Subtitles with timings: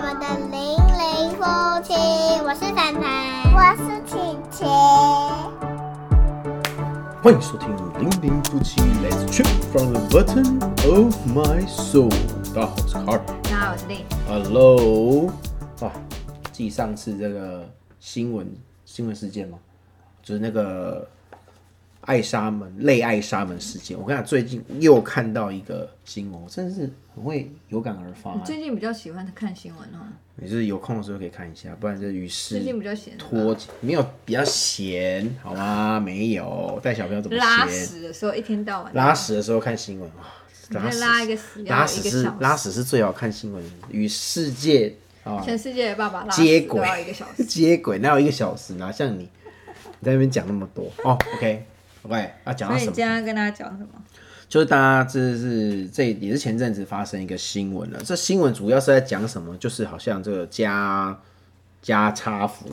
[0.00, 1.44] 们的零零夫
[1.82, 1.92] 妻，
[2.42, 4.16] 我是凡凡，我是琪
[4.50, 4.64] 琪。
[7.22, 10.58] 欢迎收听《零零夫妻 Let's Trip from the Button
[10.90, 12.08] of My Soul》。
[12.54, 13.20] 大家好，我是 Car。
[13.42, 14.06] 大家好，我是丽。
[14.26, 15.30] Hello，
[15.82, 15.92] 啊，
[16.50, 18.50] 继上次这个新闻
[18.86, 19.58] 新闻事件嘛，
[20.22, 21.06] 就是那个
[22.02, 23.98] 爱沙门类爱沙门事件。
[23.98, 33.66] 我跟你讲，最近又看到一个新闻，我真的是很会有感而发、你最近比较喜欢看新闻哦，你就是有空的时候可以看一下，不然这与最近世比较闲吧脱节。
[33.80, 36.00] 没有比较闲好吗？
[36.00, 37.66] 没有带小朋友怎么拉？
[37.68, 40.40] 屎的时候一天到晚拉屎的时候看新闻啊，
[40.70, 47.44] 拉屎拉一个屎拉屎是拉屎是最好看新闻，与世界啊全世界的爸爸拉接屎都要一轨个小时。
[47.44, 48.74] 接轨，哪有一个小时？
[48.74, 49.28] 哪像你，
[49.98, 51.66] 你在那边讲那么多哦？OK
[52.02, 52.94] OK，要讲到什么所以你今？
[52.94, 53.88] 天要跟大家讲什么？
[54.48, 58.00] 就是大家这是这也是前阵子发生一个新闻了。
[58.04, 59.56] 这新闻主要是在讲什么？
[59.58, 61.16] 就是好像这个家
[61.80, 62.68] 家差福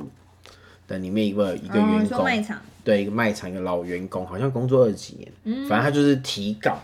[0.87, 6.79] 的里面一个一个哦，你说员工，卖场，对一个卖场一个老员工，好像工作二十几年，反正他就是提告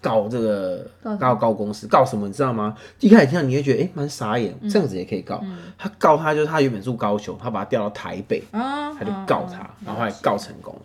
[0.00, 2.74] 告这个告告告公司，告什么你知道吗？
[3.00, 5.44] 一开始听到你会觉得哎蛮、傻眼，这样子也可以告。
[5.76, 10.80] 他告他就是他原本住高雄，他把他调到台北，哦，他就告他，然后后来告成功了。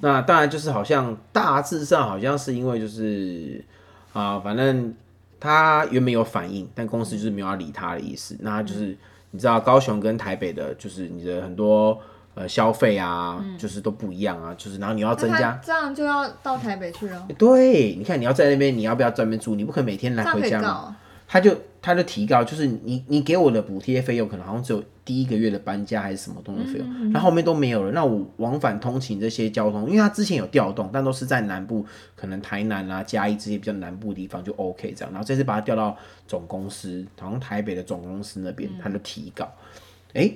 [0.00, 3.64] 那当然就是好像大致上好像是因为就是
[4.12, 4.94] 啊、反正
[5.40, 8.36] 他原本有反应，但公司就是没有要理他的意思。
[8.40, 8.96] 那就是、
[9.32, 11.98] 你知道高雄跟台北的，就是你的很多
[12.34, 15.60] 呃消费啊，就是都不一样啊，就是然后你要增加。
[15.64, 19.56] 这样就要到台北去了，对，你看你要在那边，你要不要专门住？
[19.56, 20.96] 你不可能每天来回家嘛。
[21.26, 21.52] 他就
[21.84, 27.92] 他的提高，就是你你给我的补贴费用可能好像只有第一个月的搬家还是什么东西费用，然、后后面都没有了。
[27.92, 31.84] 那我往返通勤这些交通，因为他之前有调动，但都是在南部，
[32.16, 35.12] 可能台南啊、嘉义这些比较南部的地方就 OK 这样。
[35.12, 35.94] 然后这次把他调到
[36.26, 39.46] 总公司，好像台北的总公司那边，他就提告。
[40.14, 40.32] 哎、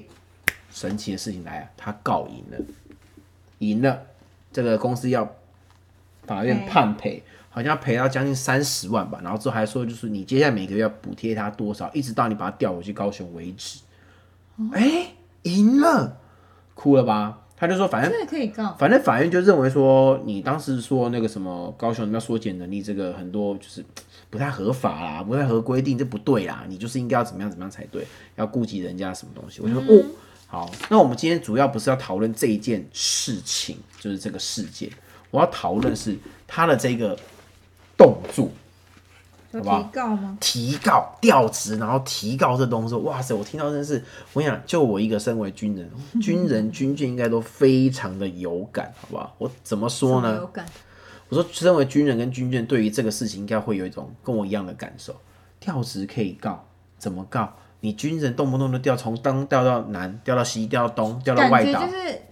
[0.71, 2.63] 神奇的事情来了，他告赢了，
[3.61, 4.03] 赢了，
[4.53, 5.35] 这个公司要
[6.29, 9.19] 法院判赔，好像要赔到将近三十万吧。
[9.25, 13.81] 然后之后还说，就是你接下来每个月要补贴他多少，一直到你把他调回去高雄为止。
[14.73, 16.19] 哎、赢了，
[16.75, 17.41] 哭了吧？
[17.57, 23.85] 他就说，反正可以告，反正法院就认为说，你当时说那个什么高雄要缩减能力，这个很多就是
[24.31, 28.07] 不太合法啦，不太合规定，这不对啦，你就是应该要怎么样怎么样才对，
[28.37, 29.61] 要顾及人家什么东西。
[29.61, 30.05] 我就说、哦，
[30.47, 34.89] 好，那我们今天主要不是要讨论这一件事情，就是这个事件，
[35.31, 36.17] 我要讨论是
[36.47, 37.19] 他的这个
[37.97, 38.49] 动作。
[39.51, 40.39] 好不好提告吗？
[40.41, 43.35] 提告调职，然后提告这东西，哇塞！
[43.35, 45.91] 我听到真是，我想就我一个身为军人，
[46.21, 49.35] 军人军眷应该都非常的有感，好不好？
[49.39, 50.47] 我怎么说呢有？
[50.49, 50.67] 感？
[51.31, 55.17] 我说，身为军人跟军眷，对于这个事情应该会有一种跟我一样的感受。
[55.59, 56.67] 调职可以告，
[56.99, 57.51] 怎么告？
[57.81, 62.23] 你军人动不动就调，从东调到南，调到西，调到东，调到外岛，就是，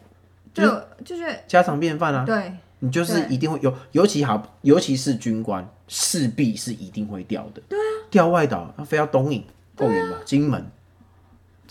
[0.52, 2.26] 就就是家常便饭啊。
[2.26, 7.62] 对，你就是一定会有，尤其好，尤其是军官，势必是一定会调的。
[7.68, 9.42] 对啊，调外岛，那非要东引，
[9.74, 10.18] 够远吧？
[10.24, 10.66] 金门，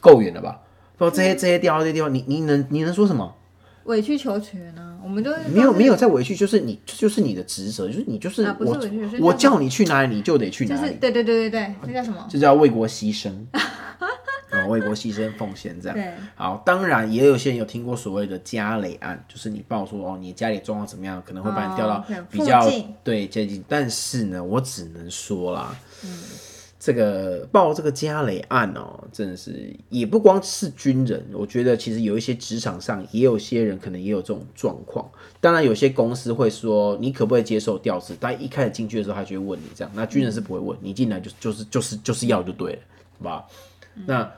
[0.01, 0.61] 够远了吧？
[0.97, 3.35] 不，这些这些调到这些地方，你你能你能说什么？
[3.83, 4.93] 委曲求全呢。
[5.03, 8.75] 我们都是没有没有在委屈，就是你就是你的职责，就是你就是我
[9.19, 12.25] 我叫叫你去哪里你就得去哪里，就是对对对对对，那叫什么？
[12.27, 13.31] 这叫为国牺牲。
[14.55, 15.97] 啊，为国牺牲奉献这样。
[15.97, 22.67] 对，好，当然也有些人有听过所谓的家累案，就是你报说哦，你家里状况怎么样，可能会把你调到比较、
[23.03, 23.63] 对接近。
[23.67, 25.75] 但是呢，我只能说啦，
[26.77, 35.09] 这个报这个家累案哦，真的是也不光是军人，我觉得其实有一些职场上也有些人可能也有这种状况。
[35.39, 39.91] 当然，有些公司会说你可不可以接受调职，但一开始进去的时候，他就会问你这样。
[39.95, 42.79] 那军人是不会问，你进来就就是就是就是要就对了，
[43.17, 43.45] 好吧？
[44.05, 44.31] 那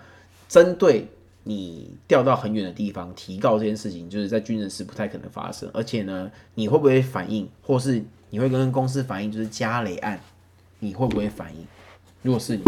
[0.47, 1.07] 针对
[1.43, 5.69] 你调到很远的地方提告这件事情，就是在军人是不太可能发生。
[5.73, 10.19] 而且呢，你会不会反应，或是你会跟公司反映，就是加雷案，
[10.79, 11.65] 你会不会反应？
[12.23, 12.63] 如果是你，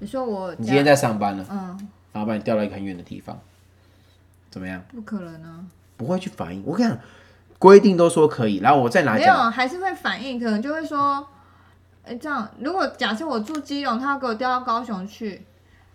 [0.00, 3.40] 你说我你今天在上班了，嗯，然后把你调到一个很远的地方，
[4.50, 4.82] 怎么样？
[4.92, 5.64] 不可能啊，
[5.96, 6.62] 不会去反应。
[6.66, 7.00] 我跟你讲，
[7.58, 11.26] 规定都说可以，然后我再拿没有讲，还是会反应，可能就会说，
[12.04, 15.46] 哎，这样如果假设我住基隆，他要给我调到高雄去，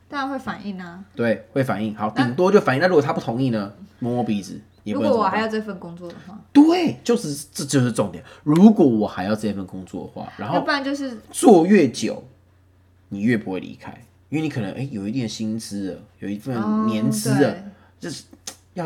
[0.09, 1.03] 当然会反应啊。
[1.15, 1.95] 对，会反应。
[1.95, 2.81] 好，顶多就反应。
[2.81, 3.73] 那如果他不同意呢？
[3.99, 8.23] 摸摸鼻子，也如果我还要这份工作的话，对，就是这就是重点。
[8.43, 12.23] 如果我还要这份工作的话，然要后不然就是做越久，
[13.09, 13.91] 你越不会离开，
[14.29, 17.63] 因为你可能哎、有一点薪资了，有一份哦年资了，对
[17.99, 18.25] 就是
[18.75, 18.85] 要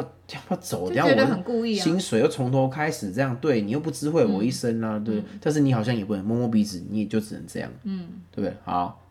[0.49, 0.87] 要走？
[0.87, 1.83] 就觉得等下我很故意啊。
[1.83, 5.21] 薪水又从头开始，这样对你又不知会我一生啊，对。
[5.41, 8.55] 但是你好像也不能摸摸鼻子，你也就只能这样，嗯，对不对？
[8.63, 9.01] 好，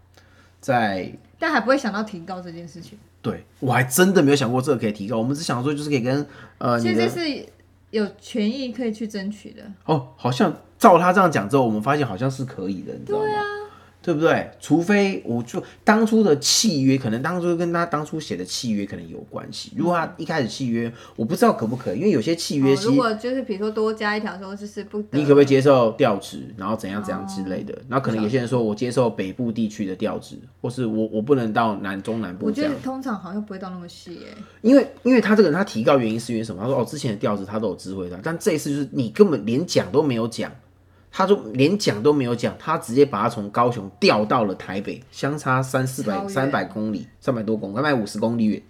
[0.63, 2.97] 在但还不会想到提高这件事情。
[3.21, 6.25] 对我还真的没有想过这个可以提高，我们只想说就是可以跟
[6.59, 7.47] 呃其实是
[7.91, 9.63] 有权益可以去争取的。
[9.87, 13.25] 哦，好像照他这样讲之后，我们发现好像是可以的，你知道吗？
[13.25, 13.45] 对啊，
[14.03, 14.51] 对不对？
[14.59, 19.73] 除非我就当初的契约，可能当初跟他当初写的契约可能有关系。
[19.77, 27.79] 如果他一开始契约，我不知道可不可以，因为有些契约哦如果就是比如说多加一条说，就是不你可不可以接受调职，然后怎样怎样之类哦的。
[27.89, 32.75] 然后可能有些人说我接受北部地区的调职，或是我我不能到南中南部我觉得。
[32.83, 34.27] 通常好像不会到那么细耶、
[34.63, 36.63] 因为因为他这个人他提高原因是因为什么？
[36.63, 40.51] 他说哦，之前的调职他都有知会的，但这一次就是你根本连讲都没有讲，
[41.13, 48.63] 他就连讲都没有讲，他直接把他从高雄调到了台北，相差三四百三百公里，三百多公里，三百五十公里远，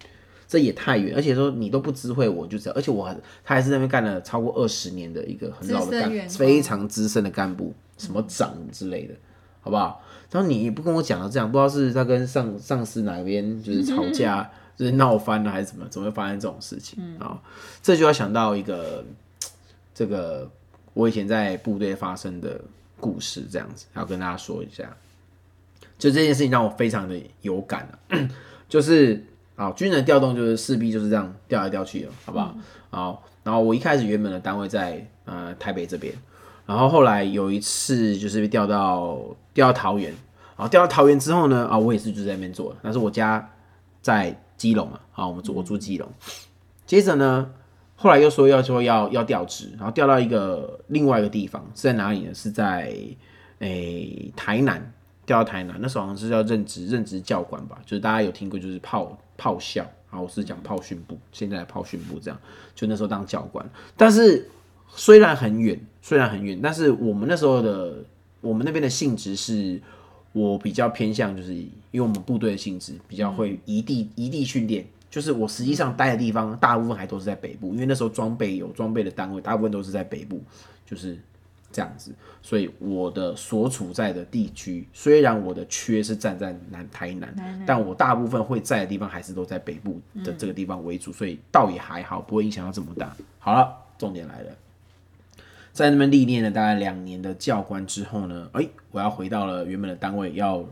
[0.47, 1.15] 这也太远。
[1.15, 9.13] 而且说你都不知会我就这样，而且我还他还是在那边干了超过二十年的一个很老的干非常资深的干部，什么长之类的，
[9.61, 10.01] 好不好？
[10.31, 17.39] 然后你也不跟我讲了，这样不知道是他跟上上司哪边就是吵架， 就是闹翻了还是怎么，怎么会发生这种事情啊、
[17.83, 19.05] 这就要想到一个
[19.93, 20.49] 这个
[20.93, 22.59] 我以前在部队发生的
[22.99, 24.83] 故事，这样子要跟大家说一下。
[25.97, 28.17] 就这件事情让我非常的有感啊，
[28.67, 29.23] 就是
[29.55, 32.55] 啊，军人调动就是势必就是这样调来调去的，好不好？
[32.89, 36.11] 好，然后我一开始原本的单位在呃台北这边，
[36.65, 39.19] 然后后来有一次就是被调到
[39.53, 40.09] 调到桃园，
[40.57, 43.47] 然后调到桃园之后呢，啊，我也是就在那边做，但是我家
[44.01, 46.11] 在基隆嘛，啊，我们住我住基隆，
[46.87, 47.51] 接着呢，
[48.01, 52.33] 后来又说要说要要调职，然后调到一个另外一个地方是在哪里呢？
[52.33, 52.91] 是在
[53.59, 54.91] 诶、台南，
[55.23, 62.39] 调到台南，那时候好像是要任职任职教官吧，就是大家有听过就是炮炮校，然后我是讲炮训部，现在的炮训部这样，
[62.73, 63.63] 就那时候当教官，
[63.95, 64.49] 但是
[64.87, 67.97] 虽然很远，虽然很远，但是我们那时候的
[68.41, 69.79] 我们那边的性质是。
[70.33, 80.41] 我比较偏向，就是因为我们部队的性质比较会移地移地训练，就是我实际上待的地方大部分还都是在北部，因为那时候装备有装备的单位，大部分都是在北部，
[80.85, 81.19] 就是
[81.69, 82.13] 这样子。
[82.41, 93.13] 所以我的所处在的地区，虽然我的缺是站在南台南，但我大部分会在的地方还是都在北部的这个地方为主，所以倒也还好，不会影响到这么大。
[93.37, 94.51] 好了，重点来了。
[95.73, 100.65] 在那边历练了大概两年的教官之后呢，哎、我要回到了原本的单位，要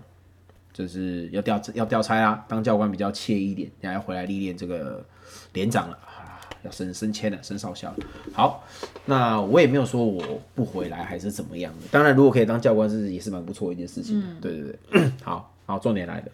[0.80, 5.06] 就是要调要调差啦，当教官比较惬意一点，然后要回来历练这个
[5.52, 7.98] 连长了啊，要升升迁了，升少校了。
[8.32, 8.64] 好，
[9.04, 14.40] 那我也没有说我不回来还是怎么样的，当然如果可以当教官是也是蛮不错的一件事情的。
[14.40, 16.28] 对对对，好，好，重点来了，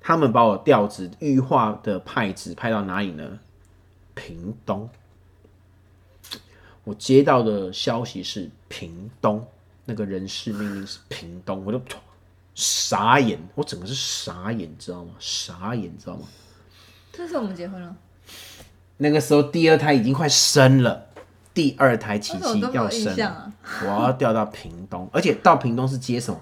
[0.00, 3.38] 他们把我调职预化的派职派到哪里呢？
[4.14, 4.88] 屏东。
[6.84, 9.46] 我接到的消息是屏东
[9.84, 11.78] 那个人事命令是屏东，我就
[12.54, 15.12] 傻眼，我整个是傻眼，知道吗？
[15.18, 16.22] 傻眼，知道吗？
[17.12, 17.96] 这是我们结婚了，
[18.98, 21.06] 那个时候第二胎已经快生了，
[21.52, 23.52] 第二胎琪琪要生了，象啊？
[23.82, 26.40] 我要调到屏东，而且到屏东是接什么？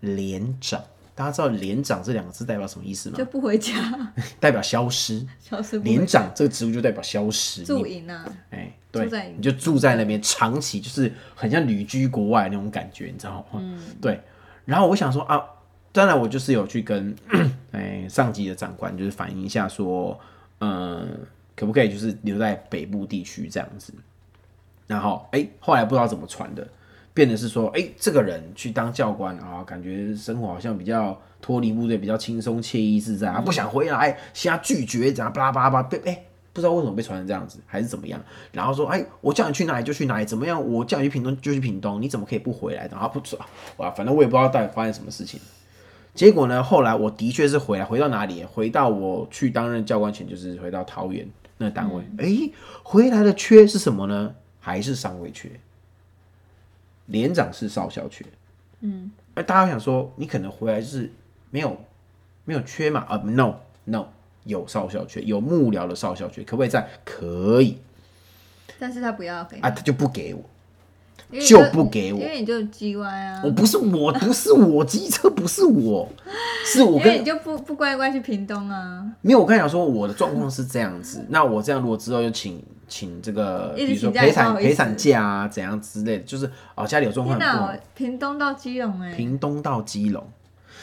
[0.00, 0.82] 连长。
[1.12, 3.24] 大家知道“连长”这两个字代表什么意思吗就？
[3.26, 3.74] 不回家，
[4.40, 5.26] 代表消失。
[5.38, 7.62] 消失连长这个职务就代表消失。
[7.62, 13.60] 驻你营啊，哎，对住在，你就住在那边，长期就是很像旅居国外那种感觉，你知道吗？
[13.60, 14.18] 嗯，对。
[14.70, 15.44] 然后我想说啊，
[15.90, 17.12] 当然我就是有去跟
[17.72, 20.16] 哎上级的长官就是反映一下说，
[20.60, 23.92] 嗯，可不可以就是留在北部地区这样子。
[24.86, 26.64] 然后哎，后来不知道怎么传的，
[27.12, 36.22] 变得是说，哎，这个人去当教官啊，感觉生活好像比较脱离部队，比较轻松惬意自在啊，不想回来，现在拒绝，怎样巴拉巴拉巴拉，被哎。
[36.52, 38.20] 不知道为什么被传成这样子，还是怎么样？
[38.52, 40.60] 然后说，哎，我叫你去哪里就去哪里，怎么样？
[40.68, 42.88] 我叫你去屏东就去屏东，你怎么可以不回来？
[42.88, 43.38] 然后不说，
[43.76, 45.40] 哇，反正我也不知道到底发生什么事情。
[46.12, 48.44] 结果呢，后来我的确是回来，回到哪里？
[48.44, 51.28] 回到我去担任教官前，就是回到桃园
[51.58, 52.02] 那个单位。
[52.18, 52.50] 哎、
[52.82, 54.34] 回来的缺是什么呢？
[54.58, 55.48] 还是上尉缺？
[57.06, 58.24] 连长是少校缺。
[58.80, 61.12] 嗯，而大家想说，你可能回来就是
[61.50, 61.76] 没有
[62.44, 63.00] 没有缺嘛？
[63.08, 64.06] 啊、n o no，
[64.50, 66.86] 有少校缺，有幕僚的少校缺，可不可以在？
[67.04, 67.78] 可以。
[68.78, 70.42] 但是他不要给啊，他就不给我。
[71.38, 72.18] 就不给我。
[72.18, 73.40] 因为你就 G Y 啊。
[73.44, 76.08] 我，不是我，不是我机车，不是我，
[76.64, 81.24] 是我跟因为你就不不乖乖去屏东啊，没有，我跟你讲说，我的状况是这样子。
[81.28, 90.26] 那我这样如果之后就请请这个，比如说陪产陪产假啊，怎样之类的，就是哦家里有状况天哪，很屏东到基隆哎、屏东到基隆，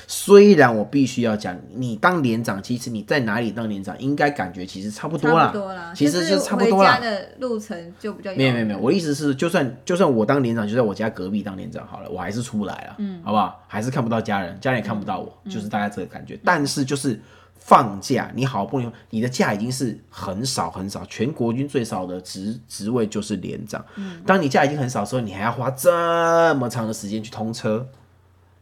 [0.09, 5.53] 虽然我必须要讲，你当连长，其实你在哪里当连长，应该感觉其实差不多啦，
[5.93, 7.09] 其实就是差不多啦回家。
[7.11, 13.61] 的路程就比较没有没有没有，我的意思是，就算就算我当连长，就在我家隔壁当连长好了，我还是出不来了，嗯，好不好？
[13.67, 16.39] 还是看不到家人，家人也看不到我，就是大概这个感觉。
[16.41, 17.19] 但是就是
[17.53, 23.83] 放假，你好不容易，你的假已经是很少很少，全国军最少的职职位就是连长。
[24.25, 27.85] 当你假已经很少的时候，你还要花这么长的时间去通车，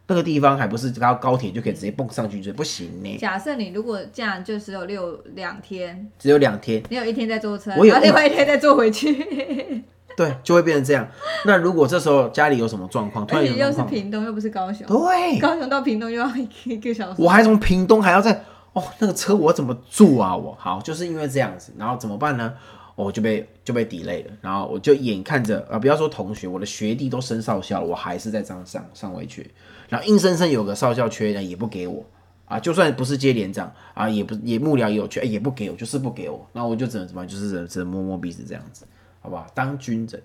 [0.08, 3.18] 那个地方还不是高高铁就可以直接蹦上去，就不行呢。
[3.18, 9.14] 假设你如果这样就只有六两天，只有两天，你有一天在坐车，我有然后另外一天再坐回去，
[10.16, 11.08] 对，就会变成这样。
[11.46, 16.32] 那如果这时候家里有什么状况，突 而且又是屏东，又不是高雄，对，高雄到屏东又要
[16.66, 17.22] 一个小时。
[17.22, 18.44] 我还从屏东还要再
[18.74, 20.36] 哦，那个车我怎么坐啊？
[20.36, 22.54] 我好，就是因为这样子，然后怎么办呢？
[22.96, 29.52] 我就被就被 delay 了，然后我就眼看着啊，不要说同学，我的学弟都升少校了，我还是在这样上上位去，
[29.90, 32.06] 然后硬生生有个少校缺呢，也不给我
[32.46, 37.26] 啊，就算不是接连长啊，也不也幕僚也有缺，也不给我，就是不给我，那我就只能怎么？
[37.26, 38.86] 就是只能只能摸摸鼻子这样子，
[39.22, 39.46] 好不好？
[39.54, 40.22] 当军人。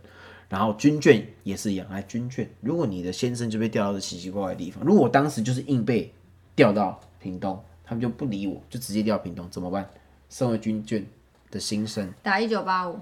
[0.49, 6.13] 然后军眷也是一样，来军眷，如果你的先生就被调到这奇奇怪怪的地方，如果我当时就是硬被
[6.57, 9.89] 调到屏东，他们就不理我，就直接调屏东，怎么办？
[10.29, 11.05] 身为军眷
[11.51, 12.99] 的心声，打一九八五，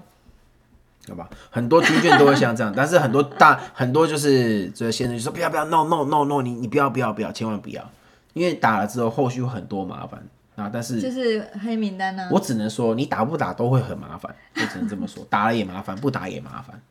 [1.07, 7.89] 好吧，很多军眷都会像这样， 但是很多大很多就是这个先生就说不要不要，no no no no，你你不要不要不要，千万不要，
[8.33, 10.21] 因为打了之后后续会很多麻烦
[10.55, 10.69] 啊。
[10.71, 16.81] 但是就是黑名单呢、我只能说，你打不打都会很麻烦，就只能这么说， 打了也麻烦，不打也麻烦，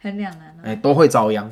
[0.00, 0.60] 很两难啊。
[0.62, 1.50] 哎、都会遭殃。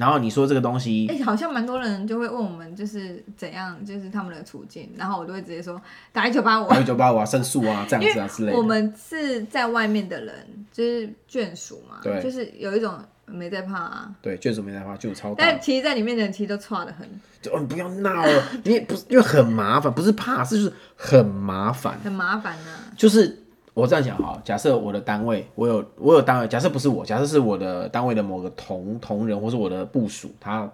[0.00, 5.78] 然后你说这个东西哎、，好像蛮多人就会问我们，就是怎样，就是他们的处境，然后我都会直接说
[6.10, 8.56] 打一九八五，打一九八五啊、申诉啊这样子啊之类的。
[8.56, 10.34] 我们是在外面的人，
[10.72, 15.60] 就是眷属嘛，对就是有一种没在怕啊，对，眷属没在怕，就超但。
[15.60, 17.06] 其实在里面的人其实都差的很，
[17.42, 22.00] 就哦，你不要闹了，你也不是因为很麻烦，不是怕，是就是很麻烦。
[22.02, 23.42] 很麻烦啊、就是
[23.72, 30.70] 我这样讲哈，假设我的单位，我有我有单位，假设不是我，假设是我的单位的某个同同仁，或是我的部属，他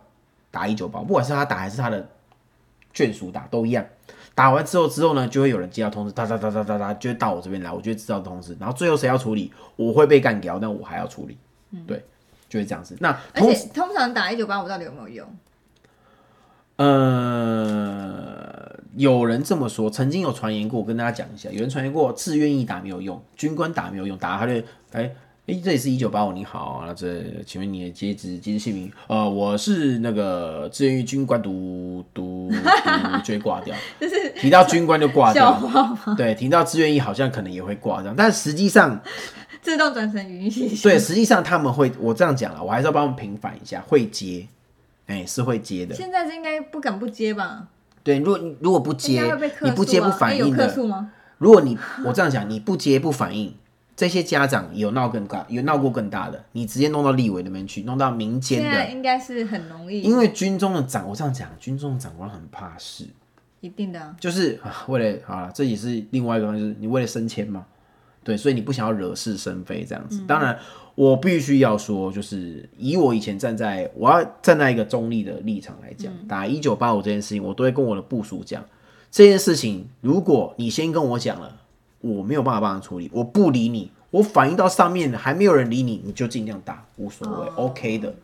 [0.51, 2.09] 打一九八，不管是他打还是他的
[2.95, 3.85] 眷属打都一样。
[4.35, 8.57] 打完之后之后呢，就会有人接到通知，哒哒哒哒哒哒，就会到我这边来，我就会知道通知。
[8.61, 11.39] 然后最后谁要处理，我会被干掉，但我还要处理，
[11.87, 12.05] 对，
[12.49, 12.97] 就会这样子。
[13.01, 15.27] 那而且通常打一九八五到底有没有用？
[16.77, 18.46] 呃，
[18.97, 24.55] 有人这么说，曾经有传言过，我跟大家讲一下，有人传言过自愿意打没有用，军官打没有用，打他就
[24.93, 25.11] 哎
[25.47, 28.91] 哎，这里是一九八五，你好，那这请问你的阶职、阶职姓名？
[29.07, 32.57] 呃，我是那个志愿役军官，读读读
[33.23, 35.61] 就会挂掉， 就是提到军官就挂掉？
[36.17, 39.01] 对，提到志愿意好像可能也会挂掉，但实际上
[39.63, 40.83] 自动转成语音信息。
[40.83, 44.49] 对，实际上他们会，我这样讲了，我还是要帮他们平反一下，会接，
[45.07, 45.95] 哎、是会接的。
[45.95, 47.69] 现在是应该不敢不接吧？
[48.07, 49.21] 对，如果你如果不接
[49.63, 50.73] 你不接不反应的？
[51.39, 53.53] 如果你我这样讲，你不接不反应，
[53.97, 63.09] 这些家长有闹更大，有闹过更大的，你直接弄到立委那边去，弄到民间的，应该是很容易，因为军中的长，我这样讲，军中的长官很怕事，
[63.61, 67.67] 一定的啊、就是啊为了好了，这也是另外一个就是你为了升迁嘛，
[68.23, 70.23] 对，所以你不想要惹是生非这样子。
[70.29, 70.57] 当然，
[70.97, 78.65] 我必须要说，就是以我以前站在我要站在一个中立的立场来讲，打一九八五这件事情，我都会跟我的部属讲，
[79.11, 81.55] 这件事情如果你先跟我讲了，
[82.01, 88.15] 我没有办法帮你处理，我不理你，我反映到上面还没有人理你，你就尽量打，无所谓、o k 的。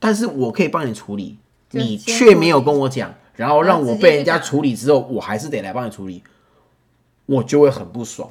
[0.00, 1.38] 但是我可以帮你处理，
[1.70, 6.24] 你却没有跟我讲，然后让我被人家处理之后，我还是得来帮你处理，
[7.26, 8.28] 我就会很不爽。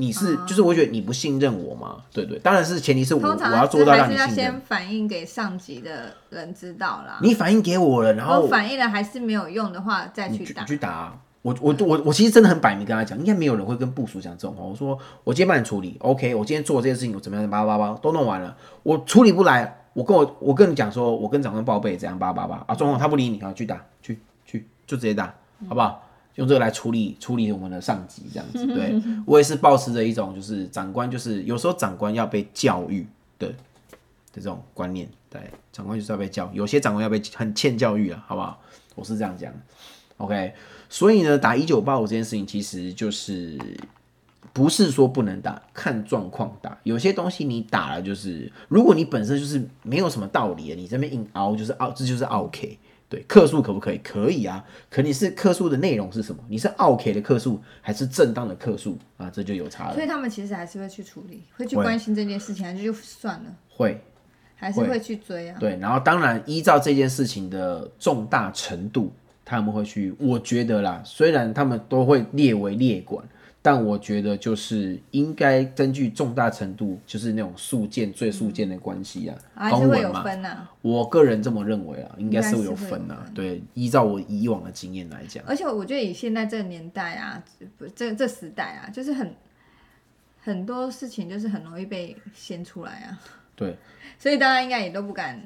[0.00, 1.96] 你是、就是我觉得你不信任我嘛？
[2.12, 4.60] 对对，当然是前提是我我要做到还是要让你信任先。
[4.60, 7.18] 反映给上级的人知道啦。
[7.20, 10.74] 你反映给我了，然后我反映了还是没有用的话，再去打你去。
[10.74, 14.62] 去打啊、我我我我其实真的很摆明跟他讲，应该没有人会跟部署讲这种话。
[14.62, 25.34] 我说我今天帮你处理，OK，我今天做这件事情，我怎么样，叭叭叭都弄完了，我处理不来，我跟我我跟你讲说，我跟长官报备，怎样叭叭叭啊，状况他不理你啊，去打去去就直接打，
[25.68, 26.04] 好不好？
[26.38, 28.64] 用这个来处理处理我们的上级，这样子。
[28.66, 28.94] 对
[29.26, 33.04] 我也是保持着一种就是长官就是有时候长官要被教育
[33.40, 33.54] 的的
[34.34, 35.40] 这种观念，对，
[35.72, 38.60] 长官就是要被教，有些长官要被很欠教育啊，好不好？
[38.94, 39.52] 我是这样讲。
[40.18, 40.54] OK，
[40.88, 43.58] 所以呢，打一九八五这件事情其实就是
[44.52, 46.78] 不是说不能打，看状况打。
[46.84, 52.78] 有些东西你打了，就是如果你本身就是没有什么道理的，你这边硬凹就是凹，这就是 OK。
[53.08, 53.98] 对，克数可不可以？
[53.98, 54.62] 可以啊。
[54.90, 56.44] 可你是克数的内容是什么？
[56.46, 59.30] 你是 OK 的克数还是正当的克数啊？
[59.30, 59.94] 这就有差了。
[59.94, 63.98] 所以他们其实还是会去处理，会去会关心这件事情，还是就算了，会，
[64.54, 65.56] 还是会去追啊。
[65.58, 69.10] 对，然后当然依照这件事情的重大程度，
[69.42, 73.26] 他们会去，我觉得啦，虽然他们都会列为列管，
[73.70, 80.10] 但我觉得就是应该根据重大程度，就是那种诉件、最诉件的关系啊，还是会有。
[80.22, 83.24] 分呐、我个人这么认为啊，应该是会有分啊。
[83.26, 87.44] 分对，依照我以往的经验来讲，而且我觉得以现在这个年代啊，
[87.76, 89.34] 不这这时代啊，就是很
[90.40, 93.20] 很多事情就是很容易被掀出来啊，
[93.54, 93.76] 对。
[94.18, 95.38] 所以大家应该也都不敢。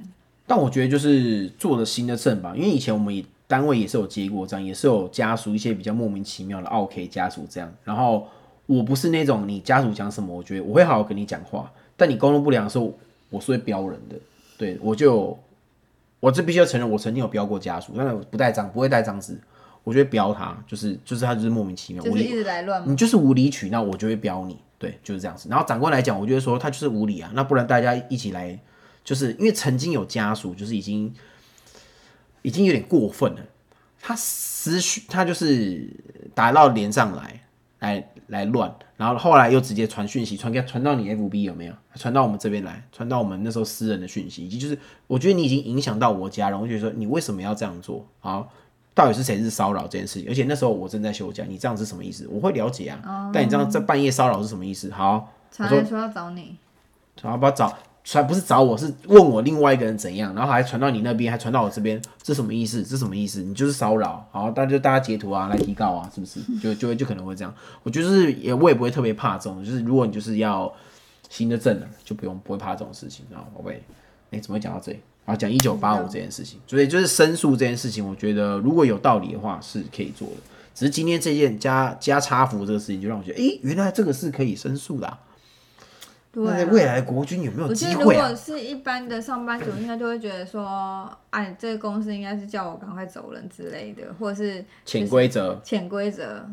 [0.46, 7.71] 但我觉得就是做了新的证吧，因为以前我们也单位也是有接过这样，也是有家属一些比较莫名其妙的 OK 家属这样。
[7.85, 8.26] 然后
[8.64, 12.90] 我不是那种你家属讲什么，我觉得我会好好跟你讲话，但你沟通不良的时候，
[13.28, 14.16] 我是会标人的。
[14.56, 15.38] 对我就
[16.18, 19.38] 我这必须要承认，我曾经有标过家属，但是不带章，不会带章子，
[19.85, 22.82] 我就会标他，就是就是他就是莫名其妙，就是一直来乱。
[22.90, 25.49] 你就是无理取闹，我就会标你，对，就是这样子。
[25.50, 28.59] 然后长官来讲，我就会说他就是无理啊，那不然大家一起来，
[29.04, 31.12] 就是因为曾经有家属就是已经
[32.42, 33.40] 已经有点过分了，
[34.00, 35.88] 他私讯他就是
[36.34, 37.40] 打到连上来，
[37.80, 41.75] 来来乱，然后后来又直接传讯息传给传到你 FB 有没有？
[41.94, 48.06] 传到我们这边来，传到我们那时候私人的讯息，以及就是我觉得你已经影响到我家人，我就觉得说你为什么要这样做？
[48.20, 48.52] 好。
[48.94, 50.28] 到底是谁是骚扰这件事情？
[50.28, 52.28] 而且那时候我正在休假，你这样是什么意思？
[52.30, 54.90] 我会了解啊，但你这样在半夜骚扰是什么意思？
[54.90, 56.58] 好，传来说要找你，
[57.22, 62.82] 然后不要找传不是找我是问我另外一个人怎样，然后还传到你那边，还传到我这边，这什么意思？
[62.82, 63.42] 这什么意思？
[63.42, 66.40] 你就是骚扰，好，大家大家截图啊来提告啊，是不是？
[66.61, 67.54] 就就会就可能会这样。
[67.82, 70.73] 我就是也我也不会特别怕这种，就是如果你就是要
[71.30, 73.82] 新的证了，就不用不会怕这种事情，然后宝贝，
[74.32, 74.99] 哎，怎么会讲到这里？
[75.25, 80.35] 啊讲一九八五这件事情，所以就是申诉这件事情，我觉得如果有道理的话是可以做的。
[80.75, 85.21] 只是今天这件加加差服这个事情，就让我觉得，诶，原来这个是可以申诉的、啊。
[86.32, 86.56] 对、啊。
[86.58, 88.36] 那未来的国军有没有我觉得如机会啊果？
[88.36, 96.44] 是一般的上班族，应该就会觉得说，哎，这个公司应该是叫我赶快走人之类的，或者是潜规则，潜规则。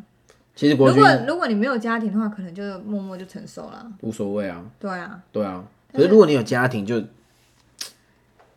[0.56, 3.90] 其实国军如果如果你没有家庭的话，可能就默默就承受了。
[4.02, 5.64] 无所谓啊，对啊，对啊。
[5.94, 7.02] 可是如果你有家庭，就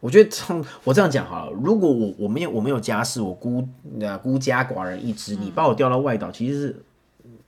[0.00, 3.68] 我觉得从我这样讲好了，如果我我没有我没有家室，我孤
[4.00, 6.82] 呃孤家寡人一只，你把我调到外岛，其实是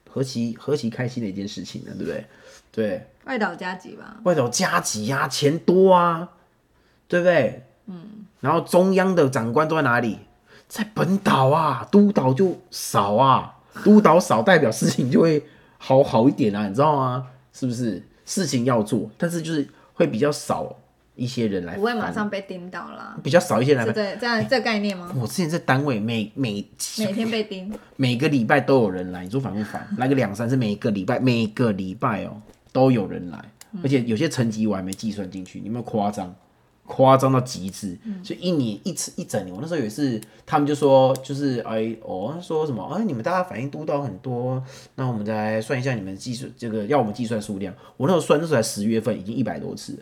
[0.09, 2.25] 何其何其开心的一件事情呢，对不对？
[2.75, 4.17] 对，外岛加急吧。
[4.23, 6.29] 外岛加急啊，钱多啊，
[7.07, 7.63] 对不对？
[7.85, 8.25] 嗯。
[8.41, 10.19] 然后中央的长官都在哪里？
[10.67, 15.43] 在本岛啊，督导就少啊，督导少代表事情就会
[15.77, 17.27] 好好一点啊，你知道吗？
[17.53, 18.03] 是不是？
[18.25, 20.75] 事情要做，但是就是会比较少
[21.15, 23.15] 一些人来，不会马上被盯到啦。
[23.23, 24.03] 比较少一些人来对。
[24.15, 25.11] 这这样这概念吗？
[25.15, 29.87] 我之前在单位每每每天被盯，每个礼拜都有人来，你说烦不烦？
[29.97, 32.41] 来个两三次，每个礼拜每个礼拜哦
[32.75, 33.41] 都有人来，
[33.81, 36.35] 而且有些层级我还没计算进去，你有没有夸张？
[36.87, 39.55] 夸张到极致，所以一年一次一整年。
[39.55, 44.61] 我那时候有一次，他们就说，就是哎哦，说什么哎，你们大家反应督导很多，
[44.95, 47.73] 那我们再来算一下你们计算这个要我们计算数量。
[47.97, 49.99] 我那时候算那时候才十月份，已经一百多次了。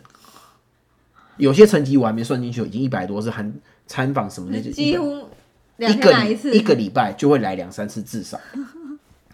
[1.38, 3.50] 有些层级我还没算进去，已经一百多次含
[3.86, 5.26] 参访什么的，就100几乎
[5.78, 6.12] 一个。
[6.52, 8.38] 一个礼拜就会来两三次至少，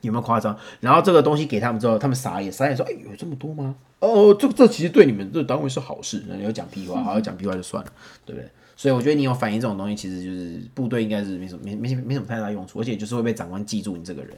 [0.00, 0.56] 有没有夸张？
[0.80, 3.74] 然后这个东西给他们之后，他们傻眼，傻眼说：“哎，有这么多吗？
[3.98, 7.92] 哦，这这其实对你们这单位是好事。”要讲屁话， 好好讲屁话就算了，
[8.24, 8.48] 对不对？
[8.76, 14.36] 所以我觉得你有反映这种东西，其实就是部队应该是没什么没没没什么太大用处，而且就是会被长官记住你这个人。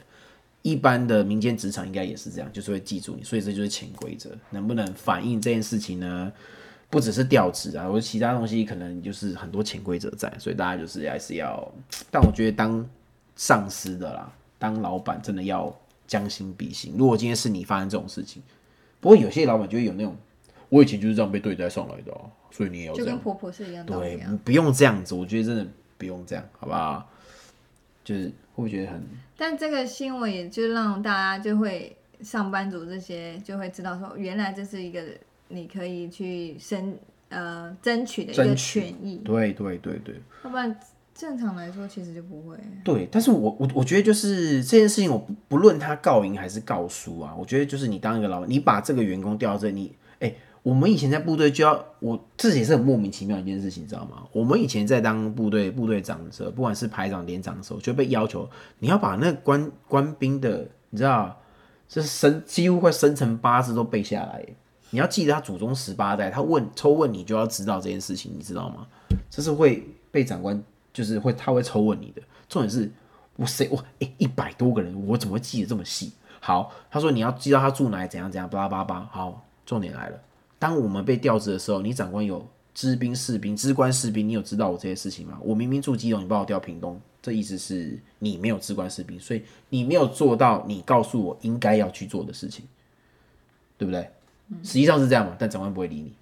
[0.62, 4.30] 一般的民间职场应该也是这样，就是会记住你，所以这就是潜规则。
[4.50, 6.32] 能不能反映这件事情呢？
[6.88, 11.72] 不只是调职啊，或者其他东西，可能就是很多潜规则在，所以大家就是还是要。
[12.10, 12.86] 但我觉得当
[13.34, 16.94] 上司的啦，当老板真的要将心比心。
[16.96, 18.40] 如果今天是你发生这种事情，
[19.00, 20.16] 不过有些老板就会有那种，
[20.68, 22.20] 我以前就是这样被对待上来的、啊，
[22.52, 23.06] 所以你也要这样。
[23.06, 25.66] 就跟婆婆是一样道对啊。，不用这样子，我觉得真的
[25.98, 27.10] 不用这样，好不好？
[28.04, 29.02] 就是会不会觉得很
[29.36, 35.02] 但这个新闻也就让大家就会上班族这些就会知道说，原来这是一个
[35.48, 36.96] 你可以去申
[37.30, 40.78] 呃争取的一个争取权益，对对对对要不然
[41.14, 42.56] 正常来说其实就不会。
[42.82, 54.22] 对，但是我我我觉得就是这件事情，我不不论他告赢还是告输啊，我觉得就是你当一个老板，你把这个员工调到这里，你哎、我们以前在部队就要，我这也是很莫名其妙一件事情，你知道吗？
[54.32, 58.48] 我们以前在当部队部队长的时候，不管是排长、连长的时候，就被要求
[58.78, 61.36] 你要把那个官官兵的，你知道，
[61.88, 64.44] 这生几乎快生辰八字都背下来，
[64.90, 68.86] 你要记得他祖宗十八代，他问抽问你就要知道这件事情，你知道吗？
[69.28, 72.90] 这是会被长官就是会他会抽问你的，重点是
[73.36, 76.12] 我谁我哎一百多个人，我怎么会记得这么细？
[76.40, 79.08] 好，他说你要知道他住哪里怎样怎样，巴拉巴拉巴。
[79.12, 80.20] 好，重点来了，
[80.58, 85.38] 当我们被调职的时候，你长官有知兵士兵、知官士兵，你有知道我这些事情吗？
[85.42, 92.66] 我明明住基隆，你把我调屏东，这意思是你没有知官士兵，所以你没有做到你告诉我应该要去做的事情，
[93.78, 94.10] 对不对？
[94.62, 96.12] 实际上是这样嘛，但长官不会理你，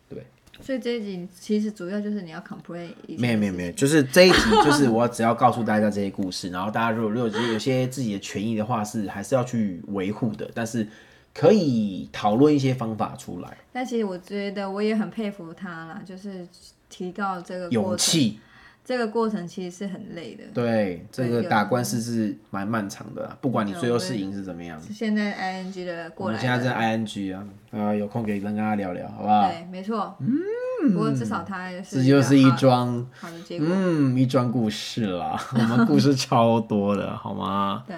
[0.62, 4.03] 所以这一集其实主要就是你要 complain 一没有没有没有，就是？
[4.03, 10.87] 这一集就是我只要告诉大家这些故事，然后大家如果如果有些自己的权益的话，是还是要去维护的，但是
[11.35, 16.46] 可以讨论一些方法出来，但其实我觉得我也很佩服他啦，就是
[16.88, 18.40] 提高这个勇，气。
[18.90, 20.42] 这个过程其实是很累的。
[20.53, 24.81] 对，这个打官司是蛮漫长的啦，不管你最后是赢是怎么样。
[24.92, 29.46] 现在 ing 的我过来的，们现在在 ing 啊，啊，有空可以跟大家聊聊，好不好？
[29.48, 30.16] 对，没错。
[30.18, 33.68] 嗯，不过至少他是这就是一桩，好的结果。
[33.70, 35.40] 嗯，一桩故事啦。
[35.55, 37.96] 我们故事超多的，好吗对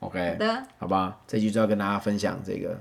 [0.00, 2.76] ，？OK，好的，好吧，这集就要跟大家分享这个，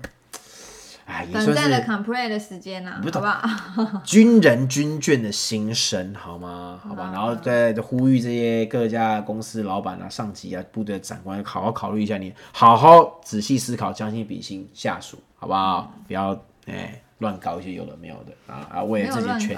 [1.07, 4.01] 哎，也算短暂的是 complain 的时间啦，不好不好？
[4.03, 6.79] 军人军眷的心声，好吗？
[6.83, 15.93] 好吧，然后再呼吁这些各家公司老板啊、上级啊、部队的长官，好好考虑一下你，好好仔细思考，将心比心，下属，好不好？
[16.05, 19.57] 不要哎乱搞一些有的没有的啊啊，为了自己权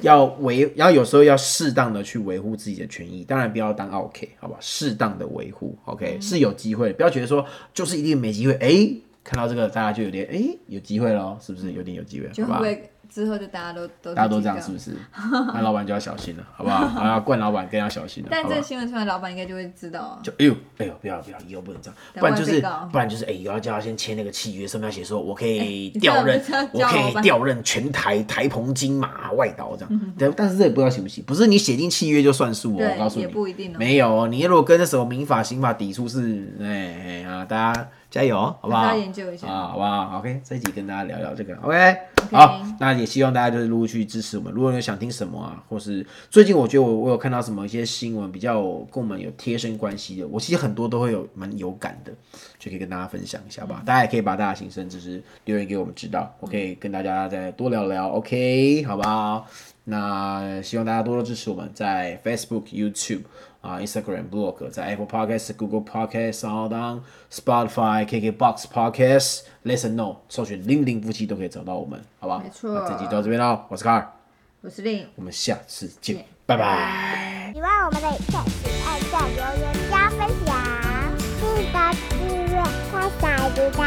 [0.00, 4.56] 要维，要有时候要适当的去维护自己的权益，当然不要当 OK，好吧？
[4.60, 8.90] 适当的维护，OK、是有机会，不要觉得说就是一定没机会，哎、
[9.22, 12.28] 看到这个大家就有点哎、有机会喽，是不是有点有机会？
[12.28, 14.96] 会不会之后就大家都都大家都这样是不是？
[15.52, 16.76] 那老板就要小心了，好不好？
[17.00, 18.62] 啊，惯老板更要小心了，但这个？
[18.62, 20.20] 新闻出来，老板应该就会知道啊。
[20.22, 22.60] 就哎呦哎呦，不要不要，以后不能这样，不然就是
[22.92, 26.40] 不然就是哎，有要叫他先签那个契约，上面要写说我可以 调任
[26.72, 30.14] 我可以调任全台台澎金马外岛这样。
[30.16, 38.82] 对，但是这也不知道行不行，不是你写进契约就算数哦，我告诉你，不一定哦没有哦，你如果跟那什么民法、刑法抵触是，哎哎啊，大家加油，好不好？
[38.82, 41.96] 还是要研究一下啊，好不好？OK，这一集跟大家聊聊这个，OK。
[42.32, 44.52] 好，那也希望大家就是陆续支持我们。
[44.52, 48.60] 如果有想听什么啊，或是最近我觉得我我有看到什么一些新闻比较
[48.92, 52.12] 跟我们有贴身关系的，我其实很多都会有蛮有感的，
[52.58, 53.82] 就可以跟大家分享一下吧。
[53.86, 59.46] 大家也可以把大家心声就是留言给我们知道，我可以跟大家再多聊聊，OK，好不好？
[59.84, 63.22] 那希望大家多多支持我们在 Facebook、YouTube
[63.60, 67.00] 啊、Instagram、Blog，在 Apple Podcast、Google Podcast、Sound、
[67.32, 72.40] Spotify、KKBox Podcast、Listen No 搜寻“零零夫妻”都可以找到我们，好吧？
[72.44, 74.12] 没错那这集就到这边喽，我是卡尔，
[74.60, 77.50] 我是令，我们下次见见，拜拜。
[77.54, 81.76] 喜欢我们的影片，请按下留言加分享，记得
[82.10, 82.62] 订阅
[82.92, 83.80] 开小铃铛。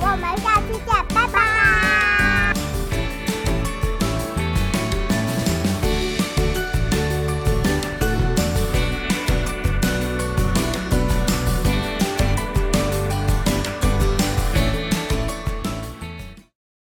[0.00, 2.13] 我们下次见，拜拜。